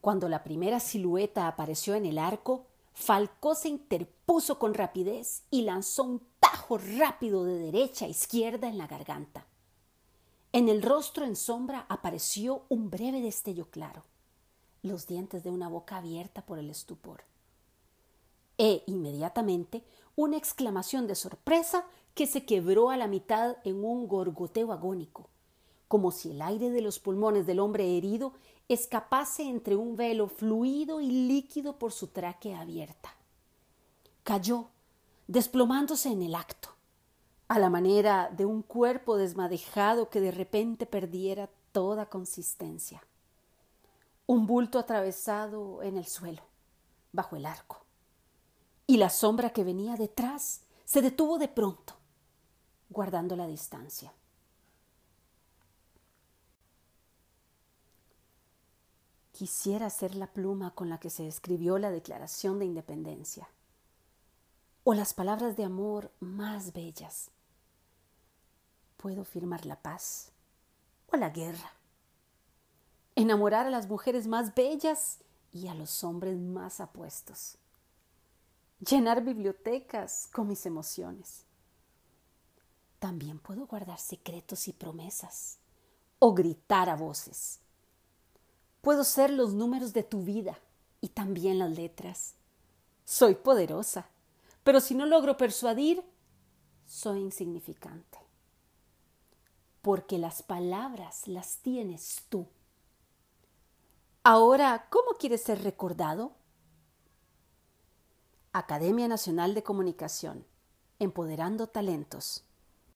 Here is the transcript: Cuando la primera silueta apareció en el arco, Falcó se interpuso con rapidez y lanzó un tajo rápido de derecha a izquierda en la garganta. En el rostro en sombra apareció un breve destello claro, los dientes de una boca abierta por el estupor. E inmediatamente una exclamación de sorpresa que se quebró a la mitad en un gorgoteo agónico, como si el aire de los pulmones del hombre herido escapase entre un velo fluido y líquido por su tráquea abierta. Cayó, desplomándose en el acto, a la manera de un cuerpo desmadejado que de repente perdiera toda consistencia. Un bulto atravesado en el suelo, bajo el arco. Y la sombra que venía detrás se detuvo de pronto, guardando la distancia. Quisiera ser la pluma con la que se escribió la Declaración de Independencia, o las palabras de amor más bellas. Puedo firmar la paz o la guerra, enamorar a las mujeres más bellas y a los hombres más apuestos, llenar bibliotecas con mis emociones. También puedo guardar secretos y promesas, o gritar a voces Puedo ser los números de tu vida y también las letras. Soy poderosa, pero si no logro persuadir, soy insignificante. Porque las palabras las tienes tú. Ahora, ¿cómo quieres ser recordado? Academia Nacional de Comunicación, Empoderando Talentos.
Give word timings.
Cuando 0.00 0.28
la 0.28 0.44
primera 0.44 0.80
silueta 0.80 1.48
apareció 1.48 1.94
en 1.94 2.06
el 2.06 2.18
arco, 2.18 2.66
Falcó 2.98 3.54
se 3.54 3.68
interpuso 3.68 4.58
con 4.58 4.74
rapidez 4.74 5.44
y 5.52 5.62
lanzó 5.62 6.02
un 6.02 6.20
tajo 6.40 6.78
rápido 6.78 7.44
de 7.44 7.56
derecha 7.56 8.06
a 8.06 8.08
izquierda 8.08 8.68
en 8.68 8.76
la 8.76 8.88
garganta. 8.88 9.46
En 10.52 10.68
el 10.68 10.82
rostro 10.82 11.24
en 11.24 11.36
sombra 11.36 11.86
apareció 11.88 12.64
un 12.68 12.90
breve 12.90 13.20
destello 13.20 13.70
claro, 13.70 14.02
los 14.82 15.06
dientes 15.06 15.44
de 15.44 15.50
una 15.50 15.68
boca 15.68 15.98
abierta 15.98 16.44
por 16.44 16.58
el 16.58 16.70
estupor. 16.70 17.22
E 18.58 18.82
inmediatamente 18.86 19.84
una 20.16 20.36
exclamación 20.36 21.06
de 21.06 21.14
sorpresa 21.14 21.84
que 22.14 22.26
se 22.26 22.44
quebró 22.44 22.90
a 22.90 22.96
la 22.96 23.06
mitad 23.06 23.58
en 23.62 23.84
un 23.84 24.08
gorgoteo 24.08 24.72
agónico, 24.72 25.30
como 25.88 26.10
si 26.12 26.30
el 26.30 26.42
aire 26.42 26.70
de 26.70 26.82
los 26.82 26.98
pulmones 26.98 27.46
del 27.46 27.60
hombre 27.60 27.96
herido 27.96 28.34
escapase 28.68 29.42
entre 29.42 29.74
un 29.74 29.96
velo 29.96 30.28
fluido 30.28 31.00
y 31.00 31.10
líquido 31.10 31.78
por 31.78 31.92
su 31.92 32.08
tráquea 32.08 32.60
abierta. 32.60 33.14
Cayó, 34.22 34.68
desplomándose 35.26 36.10
en 36.10 36.22
el 36.22 36.34
acto, 36.34 36.68
a 37.48 37.58
la 37.58 37.70
manera 37.70 38.30
de 38.30 38.44
un 38.44 38.62
cuerpo 38.62 39.16
desmadejado 39.16 40.10
que 40.10 40.20
de 40.20 40.30
repente 40.30 40.84
perdiera 40.84 41.48
toda 41.72 42.06
consistencia. 42.10 43.02
Un 44.26 44.46
bulto 44.46 44.78
atravesado 44.78 45.82
en 45.82 45.96
el 45.96 46.04
suelo, 46.04 46.42
bajo 47.12 47.36
el 47.36 47.46
arco. 47.46 47.86
Y 48.86 48.98
la 48.98 49.08
sombra 49.08 49.50
que 49.50 49.64
venía 49.64 49.96
detrás 49.96 50.60
se 50.84 51.00
detuvo 51.00 51.38
de 51.38 51.48
pronto, 51.48 51.94
guardando 52.90 53.34
la 53.36 53.46
distancia. 53.46 54.12
Quisiera 59.38 59.88
ser 59.88 60.16
la 60.16 60.26
pluma 60.26 60.72
con 60.72 60.90
la 60.90 60.98
que 60.98 61.10
se 61.10 61.28
escribió 61.28 61.78
la 61.78 61.92
Declaración 61.92 62.58
de 62.58 62.64
Independencia, 62.64 63.48
o 64.82 64.94
las 64.94 65.14
palabras 65.14 65.56
de 65.56 65.62
amor 65.62 66.10
más 66.18 66.72
bellas. 66.72 67.30
Puedo 68.96 69.24
firmar 69.24 69.64
la 69.64 69.80
paz 69.80 70.32
o 71.12 71.16
la 71.16 71.30
guerra, 71.30 71.72
enamorar 73.14 73.68
a 73.68 73.70
las 73.70 73.86
mujeres 73.86 74.26
más 74.26 74.56
bellas 74.56 75.18
y 75.52 75.68
a 75.68 75.74
los 75.74 76.02
hombres 76.02 76.36
más 76.36 76.80
apuestos, 76.80 77.58
llenar 78.80 79.22
bibliotecas 79.22 80.28
con 80.32 80.48
mis 80.48 80.66
emociones. 80.66 81.44
También 82.98 83.38
puedo 83.38 83.68
guardar 83.68 84.00
secretos 84.00 84.66
y 84.66 84.72
promesas, 84.72 85.60
o 86.18 86.34
gritar 86.34 86.88
a 86.88 86.96
voces 86.96 87.60
Puedo 88.80 89.04
ser 89.04 89.30
los 89.30 89.54
números 89.54 89.92
de 89.92 90.02
tu 90.02 90.22
vida 90.22 90.58
y 91.00 91.08
también 91.08 91.58
las 91.58 91.70
letras. 91.70 92.34
Soy 93.04 93.34
poderosa, 93.34 94.08
pero 94.64 94.80
si 94.80 94.94
no 94.94 95.06
logro 95.06 95.36
persuadir, 95.36 96.02
soy 96.86 97.20
insignificante. 97.20 98.18
Porque 99.82 100.18
las 100.18 100.42
palabras 100.42 101.26
las 101.26 101.58
tienes 101.58 102.22
tú. 102.28 102.46
Ahora, 104.24 104.88
¿cómo 104.90 105.12
quieres 105.18 105.42
ser 105.42 105.62
recordado? 105.62 106.32
Academia 108.52 109.08
Nacional 109.08 109.54
de 109.54 109.62
Comunicación, 109.62 110.44
Empoderando 110.98 111.68
Talentos. 111.68 112.44